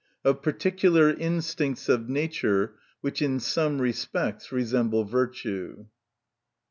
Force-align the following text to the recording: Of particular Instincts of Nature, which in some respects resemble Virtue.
Of 0.25 0.41
particular 0.41 1.11
Instincts 1.11 1.87
of 1.87 2.09
Nature, 2.09 2.73
which 3.01 3.21
in 3.21 3.39
some 3.39 3.79
respects 3.79 4.51
resemble 4.51 5.03
Virtue. 5.03 5.85